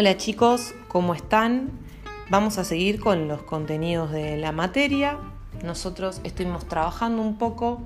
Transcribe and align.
Hola 0.00 0.16
chicos, 0.16 0.74
¿cómo 0.88 1.14
están? 1.14 1.72
Vamos 2.30 2.56
a 2.56 2.64
seguir 2.64 3.00
con 3.00 3.28
los 3.28 3.42
contenidos 3.42 4.10
de 4.10 4.38
la 4.38 4.50
materia. 4.50 5.18
Nosotros 5.62 6.22
estuvimos 6.24 6.66
trabajando 6.66 7.20
un 7.20 7.36
poco 7.36 7.82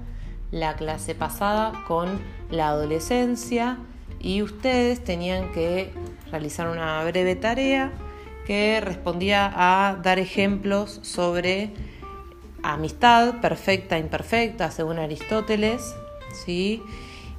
la 0.53 0.77
clase 0.77 1.17
pasada 1.17 1.73
con 1.89 2.21
la 2.53 2.69
adolescencia 2.69 3.79
y 4.21 4.43
ustedes 4.43 5.03
tenían 5.03 5.51
que 5.51 5.91
realizar 6.31 6.69
una 6.69 7.03
breve 7.03 7.35
tarea 7.35 7.91
que 8.47 8.81
respondía 8.81 9.53
a 9.53 9.97
dar 9.97 10.21
ejemplos 10.21 11.01
sobre 11.03 11.75
amistad 12.63 13.41
perfecta, 13.41 13.99
imperfecta, 13.99 14.71
según 14.71 15.01
Aristóteles, 15.01 15.97
¿sí? 16.45 16.81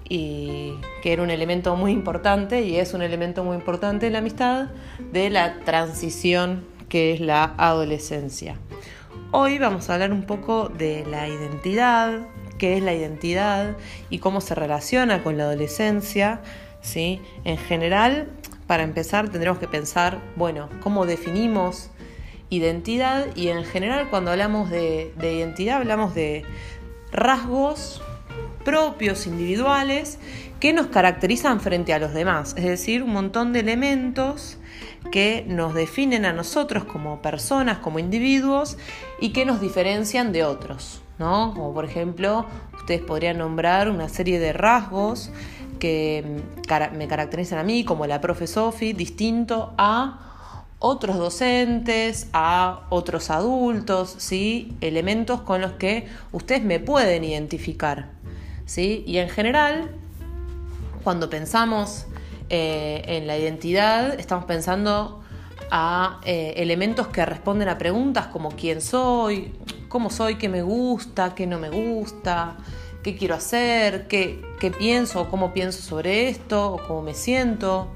Y 0.08 0.76
que 1.02 1.14
era 1.14 1.24
un 1.24 1.30
elemento 1.30 1.76
muy 1.76 1.92
importante 1.92 2.62
y 2.62 2.78
es 2.78 2.94
un 2.94 3.02
elemento 3.02 3.44
muy 3.44 3.56
importante 3.56 4.08
en 4.08 4.14
la 4.14 4.20
amistad 4.20 4.68
de 5.12 5.30
la 5.30 5.60
transición 5.60 6.66
que 6.90 7.14
es 7.14 7.20
la 7.20 7.56
adolescencia. 7.58 8.56
Hoy 9.32 9.58
vamos 9.58 9.90
a 9.90 9.96
hablar 9.96 10.12
un 10.12 10.24
poco 10.24 10.70
de 10.70 11.06
la 11.06 11.28
identidad, 11.28 12.20
qué 12.58 12.78
es 12.78 12.84
la 12.84 12.94
identidad 12.94 13.76
y 14.10 14.20
cómo 14.20 14.42
se 14.42 14.56
relaciona 14.56 15.24
con 15.24 15.38
la 15.38 15.46
adolescencia. 15.46 16.42
¿sí? 16.82 17.20
En 17.44 17.58
general, 17.58 18.30
para 18.68 18.84
empezar, 18.84 19.30
tendremos 19.30 19.60
que 19.60 19.68
pensar, 19.68 20.20
bueno, 20.36 20.70
cómo 20.82 21.06
definimos 21.06 21.90
identidad 22.50 23.26
y 23.36 23.48
en 23.48 23.66
general 23.66 24.10
cuando 24.10 24.32
hablamos 24.32 24.70
de, 24.70 25.12
de 25.18 25.34
identidad 25.34 25.78
hablamos 25.78 26.14
de 26.14 26.44
rasgos 27.12 28.04
propios, 28.66 29.28
individuales, 29.28 30.20
que 30.60 30.74
nos 30.74 30.88
caracterizan 30.88 31.62
frente 31.62 31.94
a 31.94 32.00
los 32.00 32.14
demás, 32.14 32.56
es 32.58 32.66
decir, 32.66 33.04
un 33.04 33.14
montón 33.14 33.54
de 33.54 33.62
elementos 33.62 34.58
que 35.12 35.46
nos 35.48 35.74
definen 35.74 36.26
a 36.26 36.34
nosotros 36.34 36.84
como 36.84 37.22
personas, 37.22 37.78
como 37.78 38.00
individuos 38.00 38.78
y 39.22 39.30
que 39.30 39.46
nos 39.46 39.62
diferencian 39.62 40.32
de 40.34 40.44
otros, 40.44 41.02
¿no? 41.20 41.54
Como 41.54 41.74
por 41.74 41.86
ejemplo, 41.86 42.46
ustedes 42.76 43.02
podrían 43.02 43.38
nombrar 43.38 43.90
una 43.90 44.10
serie 44.10 44.40
de 44.40 44.52
rasgos 44.52 45.32
que 45.80 46.42
me 46.98 47.08
caracterizan 47.08 47.60
a 47.60 47.64
mí, 47.64 47.84
como 47.86 48.08
la 48.08 48.20
profe 48.20 48.48
Sofi, 48.48 48.94
distinto 48.94 49.74
a 49.78 50.26
otros 50.80 51.18
docentes, 51.18 52.28
a 52.34 52.82
otros 52.90 53.30
adultos, 53.30 54.16
¿sí? 54.18 54.76
elementos 54.82 55.42
con 55.42 55.62
los 55.62 55.74
que 55.74 56.08
ustedes 56.32 56.64
me 56.64 56.80
pueden 56.80 57.24
identificar. 57.24 58.10
¿Sí? 58.66 59.04
Y 59.08 59.18
en 59.18 59.30
general, 59.30 59.92
cuando 61.04 61.30
pensamos 61.30 62.06
eh, 62.50 63.04
en 63.06 63.28
la 63.28 63.38
identidad, 63.38 64.20
estamos 64.20 64.46
pensando 64.46 65.22
a 65.72 66.20
eh, 66.26 66.54
elementos 66.58 67.08
que 67.08 67.26
responden 67.26 67.70
a 67.70 67.78
preguntas 67.78 68.28
como 68.28 68.52
quién 68.52 68.82
soy, 68.82 69.54
cómo 69.88 70.10
soy, 70.10 70.36
qué 70.36 70.50
me 70.50 70.62
gusta, 70.62 71.34
qué 71.34 71.48
no 71.48 71.60
me 71.60 71.70
gusta, 71.70 72.58
qué 73.04 73.16
quiero 73.16 73.36
hacer, 73.36 74.08
qué, 74.08 74.44
qué 74.60 74.72
pienso 74.72 75.22
o 75.22 75.30
cómo 75.30 75.54
pienso 75.54 75.82
sobre 75.82 76.30
esto 76.30 76.74
o 76.74 76.88
cómo 76.88 77.02
me 77.02 77.14
siento 77.14 77.88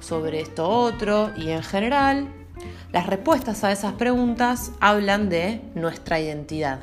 sobre 0.00 0.40
esto 0.40 0.68
otro. 0.68 1.30
Y 1.36 1.50
en 1.50 1.62
general, 1.62 2.28
las 2.92 3.06
respuestas 3.06 3.64
a 3.64 3.72
esas 3.72 3.94
preguntas 3.94 4.72
hablan 4.80 5.28
de 5.28 5.60
nuestra 5.74 6.20
identidad. 6.20 6.80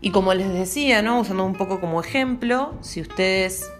Y 0.00 0.12
como 0.12 0.32
les 0.32 0.52
decía, 0.52 1.02
¿no? 1.02 1.20
usando 1.20 1.44
un 1.44 1.54
poco 1.54 1.80
como 1.80 2.00
ejemplo, 2.00 2.74
si 2.80 3.02
ustedes 3.02 3.70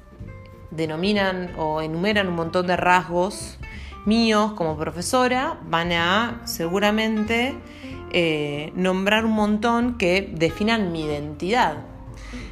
denominan 0.71 1.53
o 1.57 1.81
enumeran 1.81 2.29
un 2.29 2.35
montón 2.35 2.67
de 2.67 2.77
rasgos 2.77 3.59
míos 4.05 4.53
como 4.53 4.77
profesora, 4.77 5.59
van 5.69 5.93
a 5.93 6.43
seguramente 6.45 7.55
eh, 8.13 8.73
nombrar 8.75 9.25
un 9.25 9.33
montón 9.33 9.97
que 9.97 10.31
definan 10.35 10.93
mi 10.93 11.05
identidad. 11.05 11.79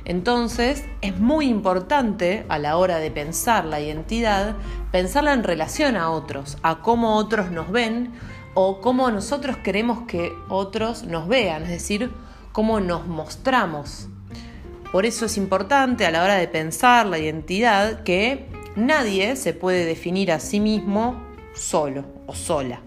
Entonces, 0.04 0.84
es 1.02 1.18
muy 1.18 1.46
importante 1.46 2.46
a 2.48 2.58
la 2.58 2.78
hora 2.78 2.98
de 2.98 3.10
pensar 3.10 3.66
la 3.66 3.80
identidad, 3.80 4.56
pensarla 4.90 5.34
en 5.34 5.44
relación 5.44 5.96
a 5.96 6.10
otros, 6.10 6.56
a 6.62 6.80
cómo 6.80 7.16
otros 7.16 7.50
nos 7.50 7.70
ven 7.70 8.12
o 8.54 8.80
cómo 8.80 9.10
nosotros 9.10 9.58
queremos 9.58 10.06
que 10.06 10.32
otros 10.48 11.04
nos 11.04 11.28
vean, 11.28 11.64
es 11.64 11.68
decir, 11.68 12.10
cómo 12.58 12.80
nos 12.80 13.06
mostramos. 13.06 14.08
Por 14.90 15.06
eso 15.06 15.26
es 15.26 15.36
importante 15.36 16.04
a 16.06 16.10
la 16.10 16.24
hora 16.24 16.34
de 16.34 16.48
pensar 16.48 17.06
la 17.06 17.20
identidad 17.20 18.02
que 18.02 18.48
nadie 18.74 19.36
se 19.36 19.54
puede 19.54 19.84
definir 19.84 20.32
a 20.32 20.40
sí 20.40 20.58
mismo 20.58 21.22
solo 21.54 22.04
o 22.26 22.34
sola. 22.34 22.80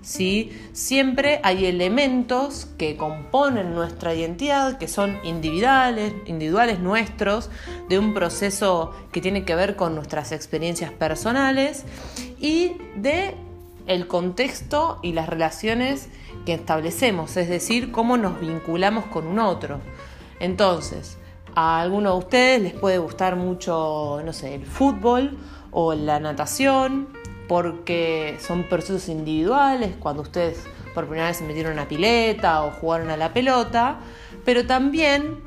¿sí? 0.00 0.52
Siempre 0.72 1.40
hay 1.42 1.66
elementos 1.66 2.68
que 2.78 2.96
componen 2.96 3.74
nuestra 3.74 4.14
identidad, 4.14 4.78
que 4.78 4.86
son 4.86 5.18
individuales, 5.24 6.14
individuales 6.26 6.78
nuestros, 6.78 7.50
de 7.88 7.98
un 7.98 8.14
proceso 8.14 8.92
que 9.10 9.20
tiene 9.20 9.44
que 9.44 9.56
ver 9.56 9.74
con 9.74 9.96
nuestras 9.96 10.30
experiencias 10.30 10.92
personales 10.92 11.82
y 12.38 12.76
de 12.94 13.34
el 13.86 14.06
contexto 14.06 14.98
y 15.02 15.12
las 15.12 15.28
relaciones 15.28 16.08
que 16.44 16.54
establecemos, 16.54 17.36
es 17.36 17.48
decir, 17.48 17.92
cómo 17.92 18.16
nos 18.16 18.40
vinculamos 18.40 19.06
con 19.06 19.26
un 19.26 19.38
otro. 19.38 19.80
Entonces, 20.40 21.18
a 21.54 21.80
algunos 21.80 22.12
de 22.12 22.18
ustedes 22.18 22.62
les 22.62 22.72
puede 22.74 22.98
gustar 22.98 23.36
mucho, 23.36 24.20
no 24.24 24.32
sé, 24.32 24.54
el 24.54 24.66
fútbol 24.66 25.38
o 25.70 25.94
la 25.94 26.20
natación, 26.20 27.08
porque 27.48 28.36
son 28.40 28.64
procesos 28.64 29.08
individuales, 29.08 29.94
cuando 29.98 30.22
ustedes 30.22 30.64
por 30.94 31.06
primera 31.06 31.28
vez 31.28 31.36
se 31.36 31.44
metieron 31.44 31.72
en 31.72 31.78
una 31.78 31.88
pileta 31.88 32.64
o 32.64 32.70
jugaron 32.70 33.10
a 33.10 33.16
la 33.16 33.32
pelota, 33.32 33.98
pero 34.44 34.66
también 34.66 35.40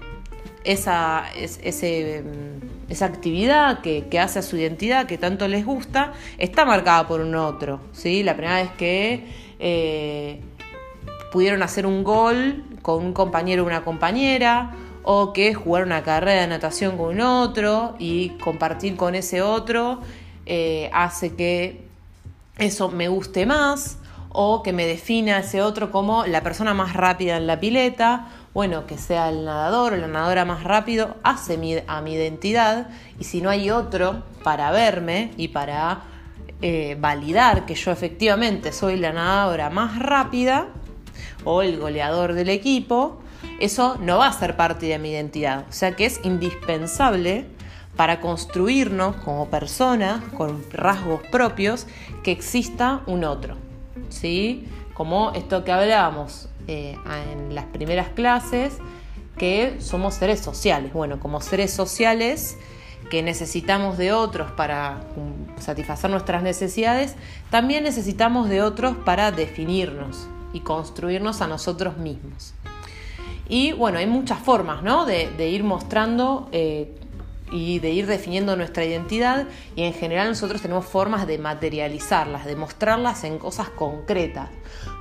esa, 0.63 1.25
ese, 1.35 2.23
mm, 2.23 2.78
esa 2.89 3.05
actividad 3.05 3.81
que, 3.81 4.19
hace 4.19 4.39
a 4.39 4.41
su 4.41 4.57
identidad, 4.57 5.05
que 5.05 5.17
tanto 5.17 5.47
les 5.47 5.65
gusta, 5.65 6.13
está 6.37 6.65
marcada 6.65 7.07
por 7.07 7.21
un 7.21 7.35
otro. 7.35 7.79
¿sí? 7.93 8.23
La 8.23 8.35
primera 8.35 8.61
vez 8.61 8.71
que 8.77 9.27
eh, 9.59 10.41
pudieron 11.31 11.63
hacer 11.63 11.85
un 11.85 12.03
gol 12.03 12.63
con 12.81 13.05
un 13.05 13.13
compañero 13.13 13.63
o 13.63 13.67
una 13.67 13.83
compañera, 13.83 14.75
o 15.03 15.33
que 15.33 15.53
jugar 15.53 15.83
una 15.83 16.03
carrera 16.03 16.41
de 16.41 16.47
natación 16.47 16.97
con 16.97 17.15
un 17.15 17.21
otro 17.21 17.95
y 17.99 18.29
compartir 18.41 18.95
con 18.95 19.15
ese 19.15 19.41
otro 19.41 20.01
eh, 20.45 20.89
hace 20.93 21.35
que 21.35 21.81
eso 22.57 22.89
me 22.89 23.07
guste 23.07 23.45
más 23.45 23.97
o 24.29 24.61
que 24.61 24.73
me 24.73 24.85
defina 24.85 25.39
ese 25.39 25.61
otro 25.61 25.91
como 25.91 26.25
la 26.25 26.43
persona 26.43 26.73
más 26.73 26.93
rápida 26.93 27.37
en 27.37 27.47
la 27.47 27.59
pileta, 27.59 28.27
bueno, 28.53 28.87
que 28.87 28.97
sea 28.97 29.29
el 29.29 29.45
nadador 29.45 29.93
o 29.93 29.97
la 29.97 30.07
nadadora 30.07 30.45
más 30.45 30.63
rápido, 30.63 31.15
hace 31.23 31.83
a 31.87 32.01
mi 32.01 32.13
identidad 32.13 32.89
y 33.19 33.23
si 33.23 33.41
no 33.41 33.49
hay 33.49 33.69
otro 33.69 34.23
para 34.43 34.71
verme 34.71 35.31
y 35.37 35.49
para 35.49 36.01
eh, 36.61 36.97
validar 36.99 37.65
que 37.65 37.75
yo 37.75 37.91
efectivamente 37.91 38.73
soy 38.73 38.97
la 38.97 39.13
nadadora 39.13 39.69
más 39.69 39.97
rápida 39.97 40.67
o 41.45 41.61
el 41.61 41.79
goleador 41.79 42.33
del 42.33 42.49
equipo, 42.49 43.21
eso 43.61 43.97
no 44.01 44.17
va 44.17 44.27
a 44.27 44.33
ser 44.33 44.57
parte 44.57 44.87
de 44.87 44.99
mi 44.99 45.11
identidad. 45.11 45.65
O 45.69 45.71
sea 45.71 45.95
que 45.95 46.05
es 46.05 46.19
indispensable 46.25 47.45
para 47.95 48.19
construirnos 48.19 49.15
como 49.17 49.47
personas 49.49 50.21
con 50.35 50.63
rasgos 50.71 51.21
propios 51.31 51.87
que 52.23 52.31
exista 52.31 53.01
un 53.05 53.23
otro. 53.23 53.55
¿sí? 54.09 54.67
Como 54.93 55.31
esto 55.31 55.63
que 55.63 55.71
hablábamos 55.71 56.48
eh, 56.71 56.95
en 57.33 57.55
las 57.55 57.65
primeras 57.65 58.09
clases, 58.09 58.77
que 59.39 59.77
somos 59.79 60.13
seres 60.13 60.39
sociales. 60.39 60.93
Bueno, 60.93 61.19
como 61.19 61.41
seres 61.41 61.73
sociales 61.73 62.59
que 63.09 63.23
necesitamos 63.23 63.97
de 63.97 64.13
otros 64.13 64.51
para 64.51 65.01
satisfacer 65.57 66.11
nuestras 66.11 66.43
necesidades, 66.43 67.15
también 67.49 67.83
necesitamos 67.83 68.49
de 68.49 68.61
otros 68.61 68.95
para 68.97 69.31
definirnos 69.31 70.27
y 70.53 70.59
construirnos 70.59 71.41
a 71.41 71.47
nosotros 71.47 71.97
mismos. 71.97 72.53
Y 73.47 73.71
bueno, 73.71 73.97
hay 73.97 74.05
muchas 74.05 74.37
formas 74.37 74.83
¿no? 74.83 75.07
de, 75.07 75.49
ir 75.49 75.63
mostrando 75.63 76.49
eh, 76.51 76.93
y 77.51 77.79
de 77.79 77.89
ir 77.89 78.05
definiendo 78.05 78.55
nuestra 78.55 78.85
identidad 78.85 79.47
y 79.75 79.81
en 79.85 79.93
general 79.93 80.27
nosotros 80.27 80.61
tenemos 80.61 80.85
formas 80.85 81.25
de 81.25 81.39
materializarlas, 81.39 82.45
de 82.45 82.55
mostrarlas 82.55 83.23
en 83.23 83.39
cosas 83.39 83.69
concretas. 83.69 84.49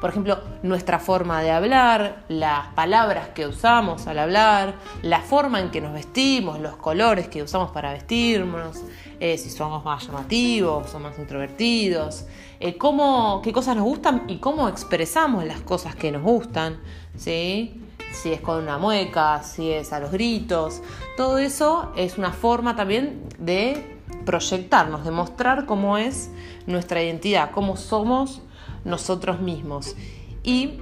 Por 0.00 0.10
ejemplo, 0.10 0.38
nuestra 0.62 1.00
forma 1.00 1.42
de 1.42 1.50
hablar, 1.50 2.24
las 2.28 2.68
palabras 2.74 3.30
que 3.30 3.46
usamos 3.46 4.06
al 4.06 4.20
hablar, 4.20 4.74
la 5.02 5.20
forma 5.20 5.60
en 5.60 5.70
que 5.70 5.80
nos 5.80 5.92
vestimos, 5.92 6.60
los 6.60 6.76
colores 6.76 7.26
que 7.28 7.42
usamos 7.42 7.72
para 7.72 7.92
vestirnos, 7.92 8.82
eh, 9.18 9.36
si 9.38 9.50
somos 9.50 9.84
más 9.84 10.06
llamativos 10.06 10.94
o 10.94 11.00
más 11.00 11.18
introvertidos, 11.18 12.26
eh, 12.60 12.76
cómo, 12.78 13.40
qué 13.42 13.52
cosas 13.52 13.74
nos 13.74 13.84
gustan 13.84 14.22
y 14.28 14.38
cómo 14.38 14.68
expresamos 14.68 15.44
las 15.44 15.60
cosas 15.62 15.96
que 15.96 16.12
nos 16.12 16.22
gustan, 16.22 16.78
si 17.16 18.32
es 18.32 18.40
con 18.40 18.62
una 18.62 18.78
mueca, 18.78 19.42
si 19.42 19.72
es 19.72 19.92
a 19.92 19.98
los 19.98 20.12
gritos, 20.12 20.80
todo 21.16 21.38
eso 21.38 21.92
es 21.96 22.18
una 22.18 22.32
forma 22.32 22.76
también 22.76 23.20
de 23.38 23.98
proyectarnos, 24.24 25.04
de 25.04 25.10
mostrar 25.10 25.66
cómo 25.66 25.98
es 25.98 26.30
nuestra 26.66 27.02
identidad, 27.02 27.50
cómo 27.50 27.76
somos 27.76 28.42
nosotros 28.88 29.40
mismos. 29.40 29.94
Y 30.42 30.80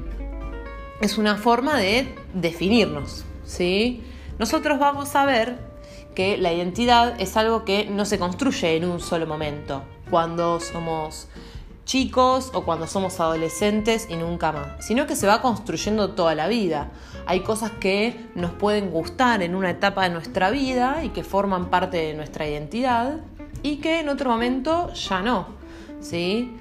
es 1.01 1.19
una 1.19 1.37
forma 1.37 1.77
de 1.77 2.15
definirnos, 2.35 3.25
¿sí? 3.45 4.03
Nosotros 4.39 4.79
vamos 4.79 5.15
a 5.15 5.25
ver 5.27 5.59
que 6.15 6.39
la 6.39 6.53
identidad 6.53 7.21
es 7.21 7.37
algo 7.37 7.65
que 7.65 7.87
no 7.91 8.07
se 8.07 8.19
construye 8.19 8.77
en 8.77 8.87
un 8.87 9.01
solo 9.01 9.27
momento, 9.27 9.83
cuando 10.11 10.61
somos 10.61 11.29
chicos 11.85 12.51
o 12.53 12.65
cuando 12.65 12.87
somos 12.87 13.21
adolescentes 13.21 14.09
y 14.11 14.17
nunca 14.17 14.51
más, 14.53 14.85
sino 14.85 15.07
que 15.07 15.15
se 15.15 15.27
va 15.27 15.41
construyendo 15.41 16.11
toda 16.11 16.35
la 16.35 16.49
vida. 16.49 16.91
Hay 17.27 17.41
cosas 17.41 17.71
que 17.71 18.29
nos 18.35 18.53
pueden 18.53 18.91
gustar 18.91 19.43
en 19.43 19.55
una 19.55 19.71
etapa 19.71 20.03
de 20.05 20.11
nuestra 20.11 20.51
vida 20.51 21.05
y 21.05 21.11
que 21.11 21.23
forman 21.23 21.71
parte 21.71 21.99
de 21.99 22.15
nuestra 22.15 22.49
identidad 22.49 23.21
y 23.63 23.77
que 23.77 24.01
en 24.01 24.09
otro 24.09 24.31
momento 24.31 24.93
ya 24.93 25.23
no. 25.23 25.47
¿sí? 26.01 26.57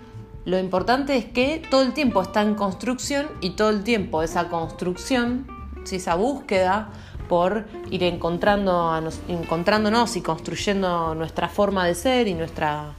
Lo 0.45 0.59
importante 0.59 1.17
es 1.17 1.25
que 1.25 1.61
todo 1.71 1.81
el 1.81 1.93
tiempo 1.93 2.21
está 2.21 2.43
en 2.43 2.53
construcción 2.53 3.27
y 3.41 3.51
todo 3.51 3.71
el 3.71 3.83
tiempo 3.83 4.21
esa 4.21 4.47
construcción, 4.47 5.47
esa 5.91 6.13
búsqueda 6.13 6.89
por 7.27 7.65
ir 7.89 8.03
encontrándonos, 8.03 9.19
encontrándonos 9.27 10.15
y 10.15 10.21
construyendo 10.21 11.15
nuestra 11.15 11.49
forma 11.49 11.87
de 11.87 11.95
ser 11.95 12.27
y 12.27 12.35
nuestra, 12.35 12.93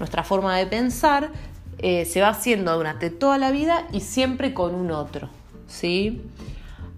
nuestra 0.00 0.24
forma 0.24 0.56
de 0.56 0.66
pensar, 0.66 1.30
eh, 1.78 2.04
se 2.06 2.20
va 2.20 2.28
haciendo 2.30 2.76
durante 2.76 3.08
toda 3.10 3.38
la 3.38 3.52
vida 3.52 3.86
y 3.92 4.00
siempre 4.00 4.52
con 4.52 4.74
un 4.74 4.90
otro. 4.90 5.28
¿sí? 5.68 6.22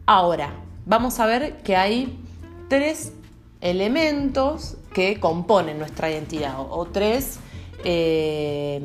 Ahora, 0.06 0.54
vamos 0.86 1.20
a 1.20 1.26
ver 1.26 1.58
que 1.58 1.76
hay 1.76 2.18
tres 2.68 3.12
elementos 3.60 4.78
que 4.94 5.20
componen 5.20 5.78
nuestra 5.78 6.10
identidad 6.10 6.54
o, 6.58 6.86
tres 6.86 7.38
eh, 7.84 8.80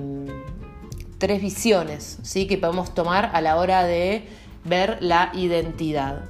tres 1.18 1.42
visiones 1.42 2.19
¿sí? 2.24 2.48
que 2.48 2.58
podemos 2.58 2.94
tomar 2.94 3.31
a 3.34 3.42
la 3.42 3.58
hora 3.58 3.84
de 3.84 4.28
ver 4.64 4.98
la 5.02 5.31
identidad. 5.34 6.25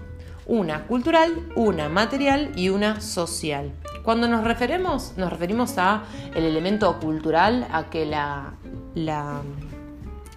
Una 0.45 0.85
cultural, 0.85 1.33
una 1.55 1.89
material 1.89 2.51
y 2.55 2.69
una 2.69 3.01
social. 3.01 3.71
Cuando 4.03 4.29
nos 4.29 4.45
referimos, 4.45 5.13
nos 5.17 5.29
referimos 5.29 5.77
a 5.77 6.03
el 6.33 6.45
elemento 6.45 6.99
cultural, 6.99 7.67
a 7.71 7.89
que 7.89 8.05
la, 8.05 8.53
la, 8.95 9.41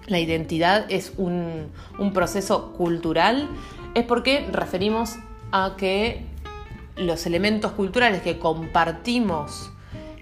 identidad 0.08 0.87
es 0.91 1.12
un, 1.17 1.69
un 2.00 2.12
proceso 2.12 2.73
cultural, 2.73 3.49
es 3.94 4.05
porque 4.05 4.49
referimos 4.50 5.17
a 5.53 5.75
que 5.76 6.26
los 6.96 7.26
elementos 7.26 7.70
culturales 7.73 8.23
que 8.23 8.41
compartimos 8.41 9.70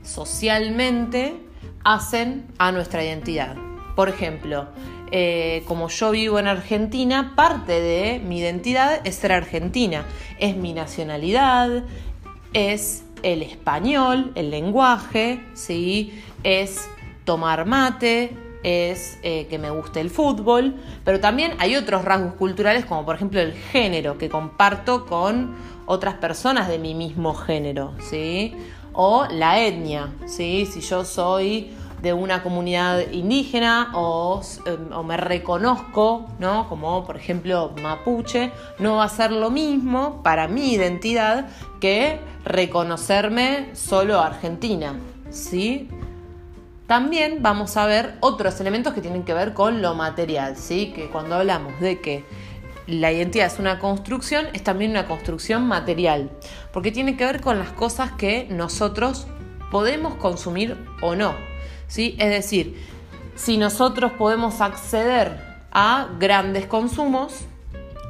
socialmente 0.03 1.41
hacen 1.85 2.47
a 2.59 2.71
nuestra 2.73 3.03
identidad. 3.03 3.68
Por 3.99 4.09
ejemplo, 4.09 4.69
eh, 5.11 5.65
como 5.67 5.89
yo 5.89 6.12
vivo 6.12 6.39
en 6.39 6.47
Argentina, 6.47 7.33
parte 7.35 7.81
de 7.81 8.21
mi 8.21 8.39
identidad 8.39 9.00
es 9.03 9.17
ser 9.17 9.33
argentina. 9.33 10.05
Es 10.39 10.55
mi 10.55 10.73
nacionalidad, 10.73 11.83
es 12.53 13.03
el 13.25 13.43
español, 13.43 14.31
el 14.37 14.53
lenguaje, 14.53 15.45
¿sí? 15.55 16.23
es 16.45 16.89
tomar 17.25 17.67
mate, 17.67 18.37
es 18.62 19.19
eh, 19.25 19.49
que 19.50 19.59
me 19.59 19.71
guste 19.71 20.00
el 20.00 20.11
fútbol, 20.11 20.77
pero 21.05 21.19
también 21.19 21.55
hay 21.59 21.75
otros 21.75 22.05
rasgos 22.05 22.35
culturales 22.35 22.85
como 22.85 23.05
por 23.05 23.17
ejemplo 23.17 23.41
el 23.41 23.53
género 23.53 24.17
que 24.17 24.29
comparto 24.29 25.06
con 25.06 25.56
otras 25.87 26.15
personas 26.15 26.69
de 26.69 26.79
mi 26.79 26.95
mismo 26.95 27.35
género, 27.35 27.95
¿sí? 27.99 28.55
O 28.93 29.27
la 29.29 29.61
etnia, 29.61 30.12
¿sí? 30.27 30.67
Si 30.67 30.83
yo 30.83 31.05
soy 31.05 31.73
de 32.03 32.12
una 32.12 32.43
comunidad 32.43 33.11
indígena 33.11 33.89
em, 33.93 34.93
o, 34.93 35.03
me 35.03 35.17
reconozco, 35.17 36.27
¿no? 36.39 36.69
Como 36.69 37.05
por 37.05 37.17
ejemplo 37.17 37.75
mapuche, 37.83 38.53
no 38.79 38.97
va 38.97 39.05
a 39.05 39.09
ser 39.09 39.33
lo 39.33 39.50
mismo 39.50 40.23
para 40.23 40.49
mi 40.49 40.73
identidad 40.73 41.49
que 41.81 42.21
reconocerme 42.45 43.75
solo 43.75 44.21
argentina, 44.21 44.95
¿sí? 45.31 45.89
También 46.87 47.43
vamos 47.43 47.77
a 47.77 47.87
ver 47.87 48.15
otros 48.21 48.61
elementos 48.61 48.95
que 48.95 49.03
tienen 49.03 49.23
que 49.23 49.35
ver 49.35 49.53
con 49.53 49.83
lo 49.83 49.95
material, 49.95 50.56
¿sí? 50.56 50.93
Que 50.95 51.11
cuando 51.11 51.35
hablamos 51.35 51.79
de 51.81 52.00
que 52.00 52.25
la 52.87 53.12
identidad 53.12 53.47
es 53.47 53.59
una 53.59 53.79
construcción, 53.79 54.47
es 54.55 54.65
también 54.65 54.93
una 54.93 55.06
construcción 55.06 55.67
material, 55.67 56.31
porque 56.73 56.91
tiene 56.91 57.19
que 57.19 57.27
ver 57.27 57.43
con 57.43 57.59
las 57.59 57.71
cosas 57.73 58.12
que 58.12 58.47
nosotros 58.50 59.27
podemos 59.70 60.15
consumir 60.15 60.76
o 61.00 61.15
no. 61.15 61.35
¿sí? 61.87 62.17
Es 62.19 62.31
decir, 62.31 62.81
si 63.35 63.56
nosotros 63.56 64.12
podemos 64.12 64.61
acceder 64.61 65.41
a 65.70 66.09
grandes 66.19 66.67
consumos, 66.67 67.47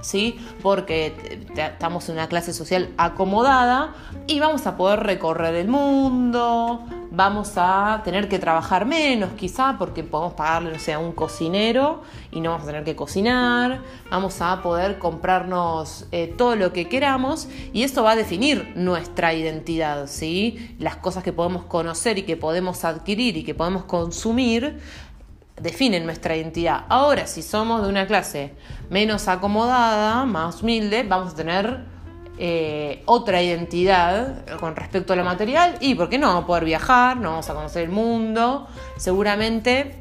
¿sí? 0.00 0.38
Porque 0.62 1.46
estamos 1.56 2.08
en 2.08 2.16
una 2.16 2.28
clase 2.28 2.52
social 2.52 2.90
acomodada 2.96 3.94
y 4.26 4.40
vamos 4.40 4.66
a 4.66 4.76
poder 4.76 5.00
recorrer 5.00 5.55
el 5.55 5.69
mundo, 5.69 6.87
vamos 7.10 7.52
a 7.56 8.02
tener 8.05 8.28
que 8.28 8.38
trabajar 8.38 8.84
menos 8.84 9.32
quizá 9.32 9.76
porque 9.78 10.05
podemos 10.05 10.34
pagarle, 10.34 10.72
no 10.72 10.78
sé, 10.78 10.93
a 10.93 10.99
un 10.99 11.12
cocinero 11.12 12.02
y 12.31 12.40
no 12.40 12.50
vamos 12.50 12.64
a 12.64 12.66
tener 12.66 12.84
que 12.84 12.96
cocinar, 12.96 13.82
vamos 14.10 14.40
a 14.40 14.62
poder 14.62 14.99
comprarnos 14.99 16.06
eh, 16.12 16.34
todo 16.37 16.56
lo 16.56 16.72
que 16.72 16.88
queramos 16.88 17.49
y 17.72 17.82
eso 17.82 18.02
va 18.02 18.12
a 18.12 18.16
definir 18.16 18.72
nuestra 18.76 19.34
identidad, 19.34 20.06
¿sí? 20.06 20.76
Las 20.78 20.96
cosas 20.96 21.25
que 21.25 21.32
podemos 21.32 21.64
conocer 21.64 22.19
y 22.19 22.22
que 22.22 22.37
podemos 22.37 22.84
adquirir 22.84 23.37
y 23.37 23.44
que 23.44 23.54
podemos 23.54 23.84
consumir 23.84 24.78
definen 25.61 26.04
nuestra 26.04 26.37
identidad. 26.37 26.84
Ahora, 26.88 27.26
si 27.26 27.43
somos 27.43 27.82
de 27.82 27.88
una 27.88 28.06
clase 28.06 28.52
menos 28.90 29.28
acomodada, 29.28 30.25
más 30.25 30.62
humilde, 30.62 31.02
vamos 31.02 31.32
a 31.32 31.37
tener 31.37 31.98
eh, 32.38 33.02
otra 33.06 33.43
identidad 33.43 34.44
con 34.61 34.76
respecto 34.76 35.12
a 35.12 35.17
lo 35.17 35.25
material 35.25 35.76
y, 35.81 35.94
¿por 35.94 36.08
qué 36.08 36.19
no? 36.19 36.29
Vamos 36.29 36.44
a 36.44 36.46
poder 36.46 36.64
viajar, 36.64 37.17
no 37.17 37.31
vamos 37.31 37.50
a 37.50 37.55
conocer 37.55 37.82
el 37.85 37.90
mundo, 37.90 38.69
seguramente 38.96 40.00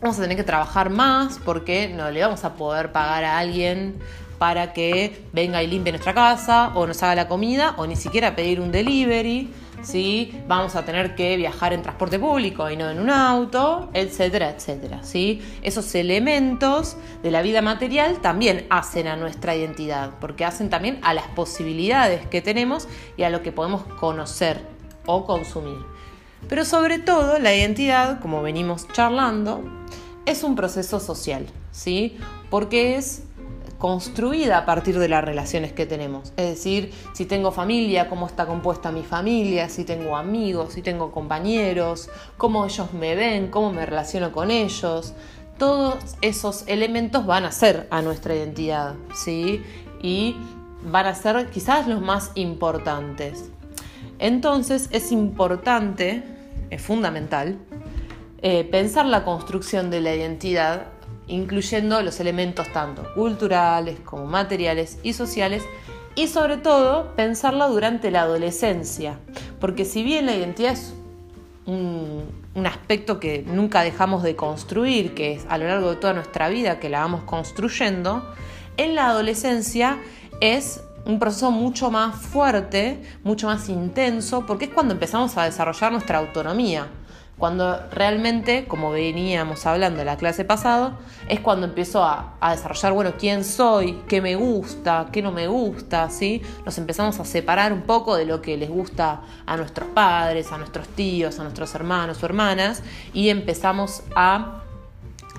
vamos 0.00 0.18
a 0.18 0.22
tener 0.22 0.36
que 0.36 0.44
trabajar 0.44 0.90
más 0.90 1.38
porque 1.44 1.88
no 1.88 2.10
le 2.10 2.20
vamos 2.22 2.44
a 2.44 2.54
poder 2.54 2.92
pagar 2.92 3.24
a 3.24 3.38
alguien 3.38 3.98
para 4.38 4.72
que 4.72 5.22
venga 5.32 5.62
y 5.62 5.66
limpie 5.66 5.92
nuestra 5.92 6.14
casa 6.14 6.72
o 6.74 6.86
nos 6.86 7.02
haga 7.02 7.14
la 7.14 7.28
comida 7.28 7.74
o 7.76 7.86
ni 7.86 7.96
siquiera 7.96 8.34
pedir 8.34 8.60
un 8.60 8.72
delivery. 8.72 9.52
¿Sí? 9.82 10.42
Vamos 10.46 10.76
a 10.76 10.84
tener 10.84 11.14
que 11.14 11.36
viajar 11.36 11.72
en 11.72 11.82
transporte 11.82 12.18
público 12.18 12.70
y 12.70 12.76
no 12.76 12.90
en 12.90 13.00
un 13.00 13.10
auto, 13.10 13.90
etcétera, 13.94 14.50
etcétera, 14.50 15.02
¿sí? 15.02 15.42
Esos 15.62 15.94
elementos 15.94 16.96
de 17.22 17.30
la 17.30 17.42
vida 17.42 17.62
material 17.62 18.20
también 18.20 18.66
hacen 18.70 19.06
a 19.06 19.16
nuestra 19.16 19.56
identidad, 19.56 20.12
porque 20.20 20.44
hacen 20.44 20.70
también 20.70 20.98
a 21.02 21.14
las 21.14 21.26
posibilidades 21.28 22.26
que 22.26 22.42
tenemos 22.42 22.88
y 23.16 23.22
a 23.22 23.30
lo 23.30 23.42
que 23.42 23.52
podemos 23.52 23.84
conocer 23.84 24.60
o 25.06 25.24
consumir. 25.24 25.78
Pero 26.48 26.64
sobre 26.64 26.98
todo, 26.98 27.38
la 27.38 27.54
identidad, 27.54 28.20
como 28.20 28.42
venimos 28.42 28.88
charlando, 28.88 29.62
es 30.26 30.42
un 30.42 30.56
proceso 30.56 31.00
social, 31.00 31.46
¿sí? 31.70 32.16
Porque 32.50 32.96
es 32.96 33.24
construida 33.80 34.58
a 34.58 34.66
partir 34.66 34.98
de 34.98 35.08
las 35.08 35.24
relaciones 35.24 35.72
que 35.72 35.86
tenemos. 35.86 36.34
Es 36.36 36.50
decir, 36.50 36.92
si 37.14 37.24
tengo 37.24 37.50
familia, 37.50 38.10
cómo 38.10 38.26
está 38.26 38.44
compuesta 38.44 38.92
mi 38.92 39.02
familia, 39.02 39.70
si 39.70 39.84
tengo 39.84 40.18
amigos, 40.18 40.74
si 40.74 40.82
tengo 40.82 41.10
compañeros, 41.10 42.10
cómo 42.36 42.66
ellos 42.66 42.92
me 42.92 43.14
ven, 43.14 43.48
cómo 43.48 43.72
me 43.72 43.86
relaciono 43.86 44.32
con 44.32 44.50
ellos. 44.50 45.14
Todos 45.56 45.96
esos 46.20 46.64
elementos 46.66 47.24
van 47.24 47.46
a 47.46 47.52
ser 47.52 47.88
a 47.90 48.02
nuestra 48.02 48.36
identidad, 48.36 48.96
¿sí? 49.14 49.62
Y 50.02 50.36
van 50.84 51.06
a 51.06 51.14
ser 51.14 51.48
quizás 51.48 51.88
los 51.88 52.02
más 52.02 52.32
importantes. 52.34 53.50
Entonces 54.18 54.90
es 54.92 55.10
importante, 55.10 56.22
es 56.68 56.82
fundamental, 56.82 57.56
eh, 58.42 58.64
pensar 58.64 59.06
la 59.06 59.24
construcción 59.24 59.88
de 59.88 60.02
la 60.02 60.14
identidad 60.14 60.99
incluyendo 61.26 62.02
los 62.02 62.20
elementos 62.20 62.72
tanto 62.72 63.06
culturales 63.14 64.00
como 64.00 64.26
materiales 64.26 64.98
y 65.02 65.12
sociales 65.12 65.62
y 66.14 66.26
sobre 66.26 66.56
todo 66.56 67.14
pensarla 67.14 67.66
durante 67.68 68.10
la 68.10 68.22
adolescencia, 68.22 69.18
porque 69.60 69.84
si 69.84 70.02
bien 70.02 70.26
la 70.26 70.34
identidad 70.34 70.72
es 70.72 70.92
un, 71.66 72.40
aspecto 72.66 73.20
que 73.20 73.42
nunca 73.46 73.82
dejamos 73.82 74.22
de 74.22 74.36
construir, 74.36 75.14
que 75.14 75.32
es 75.34 75.46
a 75.48 75.56
lo 75.56 75.66
largo 75.66 75.90
de 75.90 75.96
toda 75.96 76.12
nuestra 76.12 76.48
vida 76.48 76.80
que 76.80 76.90
la 76.90 77.00
vamos 77.00 77.22
construyendo, 77.22 78.22
en 78.76 78.94
la 78.94 79.06
adolescencia 79.06 79.98
es 80.40 80.82
un 81.06 81.18
proceso 81.18 81.50
mucho 81.50 81.90
más 81.90 82.16
fuerte, 82.16 83.02
mucho 83.22 83.46
más 83.46 83.68
intenso, 83.68 84.44
porque 84.46 84.66
es 84.66 84.72
cuando 84.72 84.94
empezamos 84.94 85.36
a 85.36 85.44
desarrollar 85.44 85.92
nuestra 85.92 86.18
autonomía. 86.18 86.88
Cuando 87.40 87.88
realmente, 87.90 88.66
como 88.66 88.90
veníamos 88.90 89.64
hablando 89.64 90.00
en 90.00 90.06
la 90.06 90.18
clase 90.18 90.44
pasada, 90.44 90.98
es 91.26 91.40
cuando 91.40 91.64
empiezo 91.64 92.04
a, 92.04 92.36
desarrollar, 92.50 92.92
bueno, 92.92 93.14
quién 93.18 93.44
soy, 93.44 94.02
qué 94.06 94.20
me 94.20 94.36
gusta, 94.36 95.08
qué 95.10 95.22
no 95.22 95.32
me 95.32 95.48
gusta, 95.48 96.10
¿sí? 96.10 96.42
Nos 96.66 96.76
empezamos 96.76 97.18
a 97.18 97.24
separar 97.24 97.72
un 97.72 97.80
poco 97.80 98.14
de 98.14 98.26
lo 98.26 98.42
que 98.42 98.58
les 98.58 98.68
gusta 98.68 99.22
a 99.46 99.56
nuestros 99.56 99.88
padres, 99.88 100.52
a 100.52 100.58
nuestros 100.58 100.86
tíos, 100.88 101.40
a 101.40 101.44
nuestros 101.44 101.74
hermanos 101.74 102.22
o 102.22 102.26
hermanas, 102.26 102.82
y 103.14 103.30
empezamos 103.30 104.02
a 104.14 104.60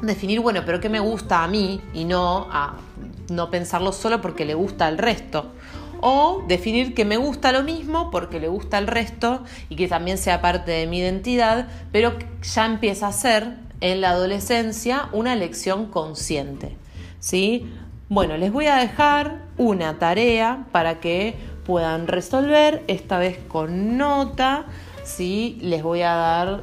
definir, 0.02 0.40
bueno, 0.40 0.64
pero 0.66 0.80
qué 0.80 0.90
me 0.90 1.00
gusta 1.00 1.44
a 1.44 1.48
mí 1.48 1.80
y 1.94 2.06
no 2.06 2.48
a 2.52 2.78
no 3.30 3.52
pensarlo 3.52 3.92
solo 3.92 4.22
porque 4.22 4.44
le 4.44 4.56
gusta 4.56 4.88
al 4.88 4.98
resto 4.98 5.52
o 6.02 6.44
definir 6.48 6.94
que 6.94 7.06
me 7.06 7.18
gusta 7.18 7.52
lo 7.52 7.64
mismo 7.64 8.12
porque 8.12 8.40
le 8.40 8.48
gusta 8.48 8.78
el 8.78 8.88
resto 8.88 9.44
y 9.70 9.76
que 9.76 9.88
también 9.88 10.18
sea 10.18 10.42
parte 10.42 10.72
de 10.72 10.88
mi 10.88 11.00
identidad, 11.00 11.68
pero 11.92 12.14
ya 12.42 12.66
empieza 12.66 13.08
a 13.08 13.14
ser 13.14 13.56
en 13.80 14.02
la 14.02 14.12
adolescencia 14.12 15.10
una 15.14 15.34
elección 15.34 15.86
consciente. 15.86 16.76
¿sí? 17.20 17.72
Bueno, 18.10 18.36
les 18.38 18.52
voy 18.52 18.68
a 18.68 18.76
dejar 18.76 19.44
una 19.58 19.98
tarea 20.00 20.66
para 20.72 21.00
que 21.00 21.36
puedan 21.66 22.08
resolver, 22.08 22.84
esta 22.88 23.18
vez 23.20 23.38
con 23.48 23.98
nota, 23.98 24.66
¿sí? 25.04 25.58
les 25.62 25.84
voy 25.84 26.02
a 26.02 26.14
dar 26.14 26.62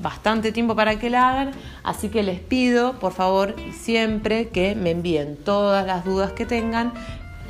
bastante 0.00 0.50
tiempo 0.52 0.74
para 0.74 0.98
que 0.98 1.10
la 1.10 1.30
hagan, 1.30 1.52
así 1.82 2.08
que 2.08 2.22
les 2.22 2.40
pido 2.40 2.98
por 2.98 3.12
favor 3.12 3.54
siempre 3.72 4.48
que 4.48 4.74
me 4.74 4.90
envíen 4.90 5.36
todas 5.36 5.86
las 5.86 6.04
dudas 6.04 6.32
que 6.32 6.46
tengan 6.46 6.92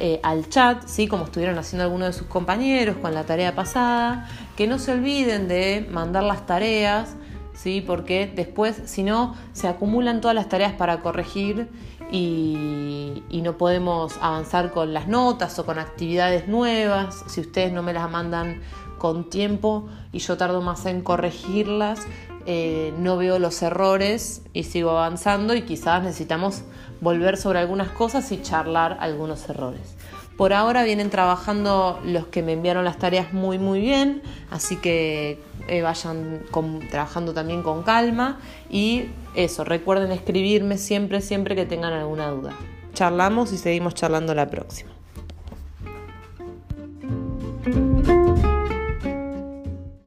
eh, 0.01 0.19
al 0.23 0.49
chat, 0.49 0.87
¿sí? 0.87 1.07
como 1.07 1.25
estuvieron 1.25 1.59
haciendo 1.59 1.85
algunos 1.85 2.09
de 2.09 2.13
sus 2.15 2.27
compañeros 2.27 2.97
con 2.97 3.13
la 3.13 3.25
tarea 3.25 3.55
pasada, 3.55 4.29
que 4.57 4.67
no 4.67 4.79
se 4.79 4.93
olviden 4.93 5.47
de 5.47 5.87
mandar 5.91 6.23
las 6.23 6.47
tareas, 6.47 7.17
¿sí? 7.53 7.85
porque 7.87 8.33
después, 8.35 8.81
si 8.87 9.03
no, 9.03 9.35
se 9.53 9.69
acumulan 9.69 10.23
todas 10.23 10.35
las 10.35 10.49
tareas 10.49 10.73
para 10.73 11.01
corregir 11.01 11.69
y, 12.11 13.23
no 13.43 13.57
podemos 13.57 14.17
avanzar 14.21 14.71
con 14.71 14.93
las 14.93 15.09
notas 15.09 15.59
o 15.59 15.67
con 15.67 15.79
actividades 15.79 16.49
nuevas. 16.49 17.23
Si 17.27 17.41
ustedes 17.41 17.73
no 17.73 17.83
me 17.83 17.93
las 17.93 18.11
mandan 18.11 18.61
con 18.99 19.31
tiempo 19.31 19.89
y 20.13 20.19
yo 20.19 20.37
tardo 20.37 20.61
más 20.61 20.85
en 20.87 21.01
corregirlas, 21.01 22.01
eh, 22.47 22.93
no 22.99 23.17
veo 23.17 23.39
los 23.39 23.61
errores 23.63 24.43
y 24.53 24.65
sigo 24.65 24.91
avanzando 24.91 25.55
y 25.55 25.63
quizás 25.63 26.03
necesitamos 26.03 26.65
volver 27.01 27.37
sobre 27.37 27.59
algunas 27.59 27.89
cosas 27.89 28.31
y 28.33 28.43
charlar 28.43 28.99
algunos 29.01 29.49
errores. 29.49 29.97
Por 30.37 30.53
ahora 30.55 30.85
vienen 30.85 31.11
trabajando 31.11 32.01
los 32.05 32.27
que 32.29 32.43
me 32.43 32.55
enviaron 32.55 32.85
las 32.85 32.97
tareas 32.97 33.33
muy 33.33 33.59
muy 33.59 33.81
bien, 33.81 34.23
así 34.51 34.77
que 34.77 35.39
eh, 35.69 35.83
vayan 35.83 36.43
trabajando 36.91 37.35
también 37.35 37.63
con 37.63 37.83
calma 37.83 38.41
y 38.71 39.11
eso, 39.35 39.65
recuerden 39.65 40.13
escribirme 40.13 40.79
siempre, 40.79 41.21
siempre 41.21 41.55
que 41.55 41.67
tengan 41.67 41.93
alguna 41.93 42.31
duda. 42.31 42.53
Charlamos 42.95 43.53
y 43.53 43.59
seguimos 43.59 43.95
charlando 43.95 44.35
la 44.35 44.49
próxima. 44.49 45.00